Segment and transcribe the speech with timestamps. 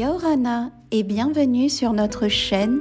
[0.00, 2.80] Yaorana et bienvenue sur notre chaîne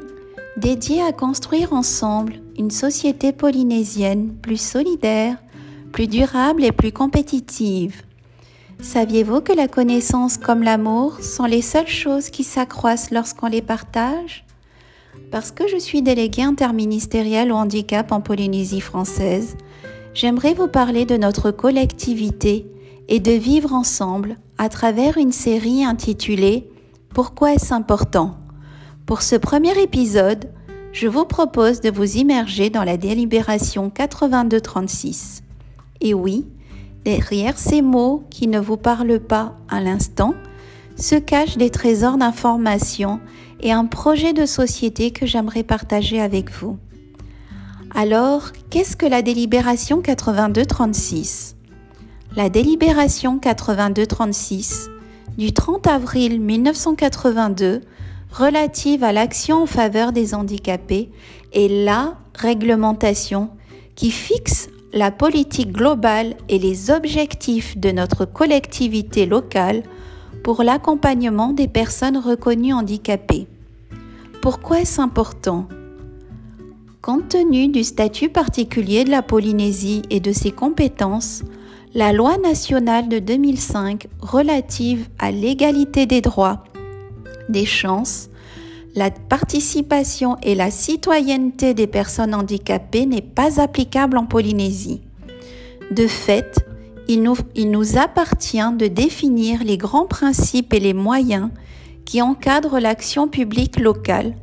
[0.55, 5.35] dédiée à construire ensemble une société polynésienne plus solidaire,
[5.91, 8.03] plus durable et plus compétitive.
[8.79, 14.45] Saviez-vous que la connaissance comme l'amour sont les seules choses qui s'accroissent lorsqu'on les partage?
[15.29, 19.57] Parce que je suis déléguée interministérielle au handicap en Polynésie française,
[20.13, 22.65] j'aimerais vous parler de notre collectivité
[23.09, 26.69] et de vivre ensemble à travers une série intitulée
[27.13, 28.37] Pourquoi est-ce important?
[29.05, 30.49] Pour ce premier épisode,
[30.91, 35.41] je vous propose de vous immerger dans la délibération 8236.
[36.01, 36.45] Et oui,
[37.05, 40.35] derrière ces mots qui ne vous parlent pas à l'instant,
[40.95, 43.19] se cachent des trésors d'informations
[43.61, 46.77] et un projet de société que j'aimerais partager avec vous.
[47.95, 51.55] Alors, qu'est-ce que la délibération 8236
[52.35, 54.89] La délibération 8236
[55.39, 57.79] du 30 avril 1982
[58.29, 61.09] relative à l'action en faveur des handicapés
[61.53, 63.49] est la réglementation
[63.95, 69.83] qui fixe la politique globale et les objectifs de notre collectivité locale
[70.43, 73.47] pour l'accompagnement des personnes reconnues handicapées.
[74.41, 75.69] Pourquoi est-ce important?
[77.01, 81.43] Compte tenu du statut particulier de la Polynésie et de ses compétences,
[81.95, 86.63] la loi nationale de 2005 relative à l'égalité des droits,
[87.49, 88.29] des chances,
[88.95, 95.01] la participation et la citoyenneté des personnes handicapées n'est pas applicable en Polynésie.
[95.89, 96.59] De fait,
[97.07, 101.49] il nous, appartient de définir les grands principes et les moyens
[102.05, 104.35] qui encadrent l'action publique locale.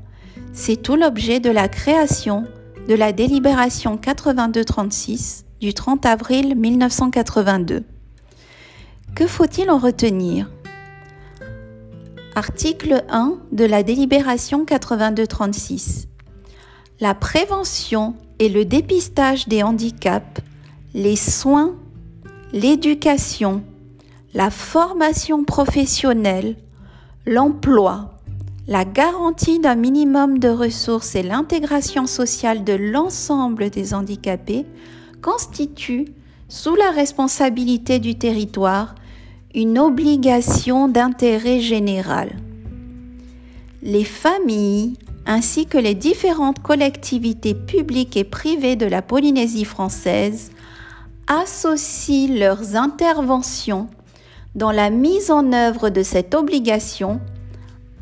[0.53, 2.45] C'est tout l'objet de la création
[2.89, 7.85] de la délibération 8236 du 30 avril 1982.
[9.15, 10.51] Que faut-il en retenir?
[12.35, 16.09] Article 1 de la délibération 8236.
[17.01, 20.43] La prévention et le dépistage des handicaps,
[20.93, 21.75] les soins,
[22.53, 23.63] l'éducation,
[24.35, 26.57] la formation professionnelle,
[27.25, 28.17] l'emploi,
[28.69, 34.67] la garantie d'un minimum de ressources et l'intégration sociale de l'ensemble des handicapés
[35.23, 36.07] constituent,
[36.49, 38.95] sous la responsabilité du territoire,
[39.55, 42.31] une obligation d'intérêt général.
[43.83, 44.95] Les familles
[45.27, 50.53] ainsi que les différentes collectivités publiques et privées de la Polynésie française
[51.27, 53.89] associent leurs interventions
[54.55, 57.21] dans la mise en œuvre de cette obligation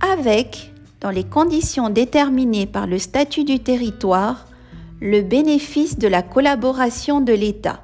[0.01, 4.47] avec, dans les conditions déterminées par le statut du territoire,
[5.05, 7.83] le bénéfice de la collaboration de l'État.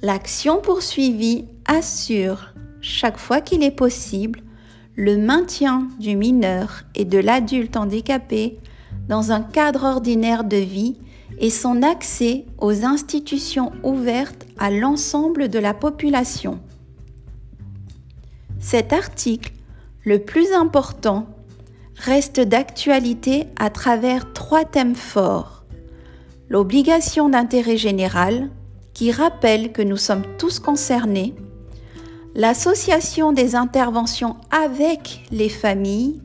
[0.00, 4.40] L'action poursuivie assure, chaque fois qu'il est possible,
[4.96, 8.58] le maintien du mineur et de l'adulte handicapé
[9.10, 10.96] dans un cadre ordinaire de vie
[11.38, 16.60] et son accès aux institutions ouvertes à l'ensemble de la population.
[18.58, 19.52] Cet article,
[20.02, 21.26] le plus important,
[21.94, 25.57] reste d'actualité à travers trois thèmes forts.
[26.50, 28.50] L'obligation d'intérêt général,
[28.94, 31.34] qui rappelle que nous sommes tous concernés,
[32.34, 36.22] l'association des interventions avec les familles,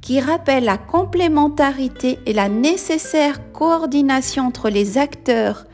[0.00, 5.66] qui rappelle la complémentarité et la nécessaire coordination entre les acteurs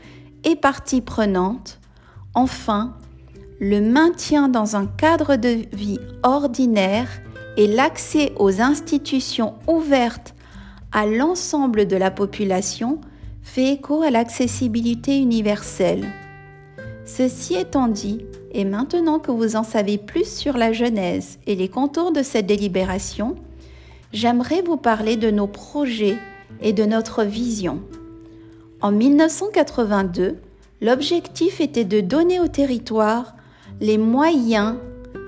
[0.43, 1.79] et parties prenantes,
[2.33, 2.95] enfin,
[3.59, 7.07] le maintien dans un cadre de vie ordinaire
[7.55, 10.33] et l'accès aux institutions ouvertes
[10.91, 12.99] à l'ensemble de la population
[13.43, 16.07] fait écho à l'accessibilité universelle.
[17.05, 21.67] Ceci étant dit, et maintenant que vous en savez plus sur la Genèse et les
[21.67, 23.35] contours de cette délibération,
[24.13, 26.17] j'aimerais vous parler de nos projets
[26.61, 27.81] et de notre vision.
[28.81, 30.37] En 1982,
[30.81, 33.35] l'objectif était de donner au territoire
[33.81, 34.75] les moyens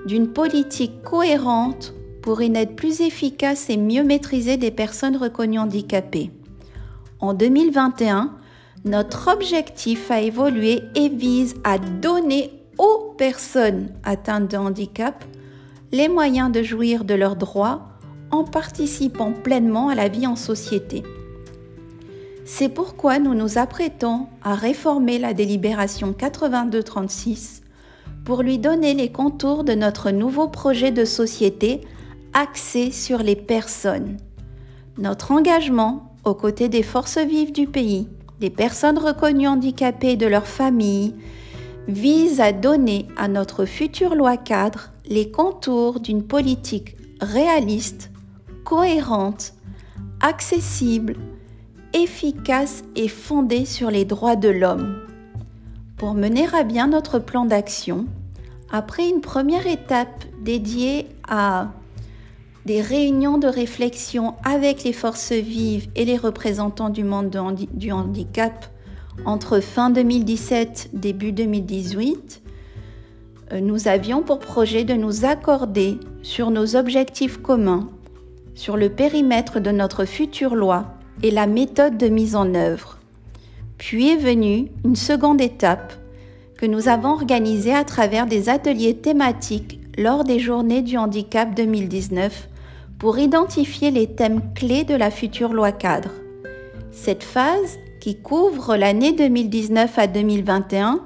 [0.06, 6.30] d'une politique cohérente pour une aide plus efficace et mieux maîtrisée des personnes reconnues handicapées.
[7.20, 8.32] En 2021,
[8.84, 15.24] notre objectif a évolué et vise à donner aux personnes atteintes de handicap
[15.92, 17.88] les moyens de jouir de leurs droits
[18.30, 21.02] en participant pleinement à la vie en société.
[22.44, 27.62] C'est pourquoi nous nous apprêtons à réformer la délibération 8236
[28.24, 31.80] pour lui donner les contours de notre nouveau projet de société
[32.34, 34.18] axé sur les personnes.
[34.98, 38.08] Notre engagement aux côtés des forces vives du pays
[38.40, 41.14] des personnes reconnues handicapées et de leurs familles
[41.88, 48.10] vise à donner à notre future loi cadre les contours d'une politique réaliste,
[48.64, 49.54] cohérente,
[50.20, 51.16] accessible,
[51.94, 54.98] efficace et fondée sur les droits de l'homme.
[55.96, 58.06] Pour mener à bien notre plan d'action,
[58.70, 61.70] après une première étape dédiée à
[62.66, 67.30] des réunions de réflexion avec les forces vives et les représentants du monde
[67.72, 68.66] du handicap
[69.24, 72.42] entre fin 2017 et début 2018,
[73.52, 77.88] euh, nous avions pour projet de nous accorder sur nos objectifs communs,
[78.56, 80.86] sur le périmètre de notre future loi
[81.22, 82.98] et la méthode de mise en œuvre.
[83.78, 85.92] Puis est venue une seconde étape
[86.58, 92.48] que nous avons organisée à travers des ateliers thématiques lors des journées du handicap 2019
[92.98, 96.10] pour identifier les thèmes clés de la future loi cadre.
[96.92, 101.00] Cette phase, qui couvre l'année 2019 à 2021,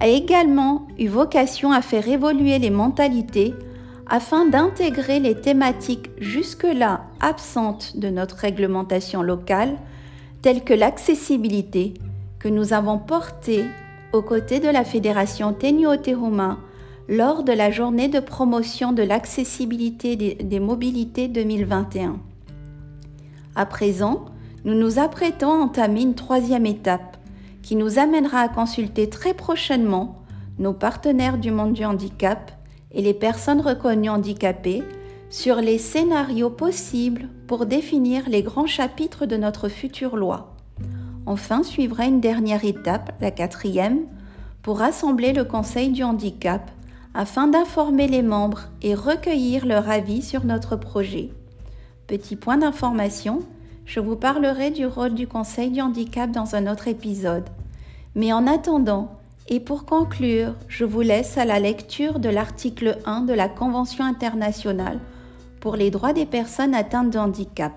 [0.00, 3.54] a également eu vocation à faire évoluer les mentalités
[4.08, 9.76] afin d'intégrer les thématiques jusque-là absentes de notre réglementation locale,
[10.40, 11.94] telles que l'accessibilité,
[12.38, 13.64] que nous avons portée
[14.12, 16.58] aux côtés de la Fédération Tenio Tehoma
[17.08, 22.20] lors de la journée de promotion de l'accessibilité des, mobilités 2021.
[23.54, 24.26] À présent,
[24.66, 27.16] nous nous apprêtons à entamer une troisième étape
[27.62, 30.22] qui nous amènera à consulter très prochainement
[30.58, 32.52] nos partenaires du monde du handicap
[32.92, 34.82] et les personnes reconnues handicapées
[35.30, 40.54] sur les scénarios possibles pour définir les grands chapitres de notre future loi.
[41.24, 44.00] Enfin suivra une dernière étape, la quatrième,
[44.62, 46.70] pour rassembler le Conseil du handicap
[47.14, 51.30] afin d'informer les membres et recueillir leur avis sur notre projet.
[52.06, 53.40] Petit point d'information,
[53.84, 57.48] je vous parlerai du rôle du Conseil du handicap dans un autre épisode.
[58.14, 59.18] Mais en attendant,
[59.48, 64.04] et pour conclure, je vous laisse à la lecture de l'article 1 de la Convention
[64.04, 64.98] internationale
[65.60, 67.72] pour les droits des personnes atteintes de handicap.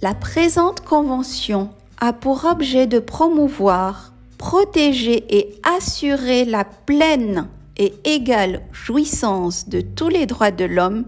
[0.00, 1.68] La présente convention
[2.00, 10.08] a pour objet de promouvoir, protéger et assurer la pleine et égale jouissance de tous
[10.08, 11.04] les droits de l'homme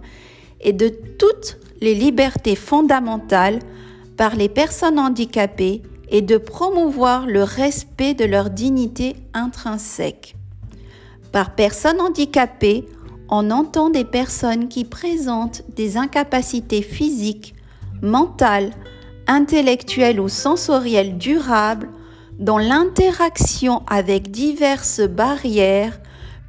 [0.61, 3.61] et de toutes les libertés fondamentales
[4.19, 5.81] par les personnes handicapées
[6.11, 10.37] et de promouvoir le respect de leur dignité intrinsèque.
[11.32, 12.85] Par personnes handicapées,
[13.31, 17.55] on entend des personnes qui présentent des incapacités physiques,
[18.02, 18.73] mentales,
[19.26, 21.88] intellectuelles ou sensorielles durables
[22.38, 26.00] dont l'interaction avec diverses barrières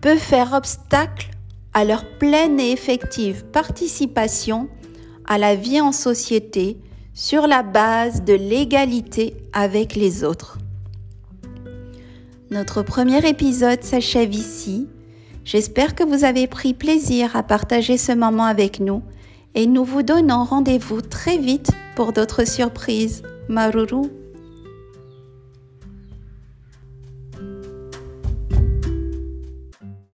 [0.02, 1.30] peut faire obstacle
[1.74, 4.68] à leur pleine et effective participation
[5.26, 6.78] à la vie en société
[7.14, 10.58] sur la base de l'égalité avec les autres.
[12.52, 14.88] Notre premier épisode s'achève ici.
[15.46, 19.02] J'espère que vous avez pris plaisir à partager ce moment avec nous
[19.56, 23.24] et nous vous donnons rendez-vous très vite pour d'autres surprises.
[23.50, 24.23] Maruru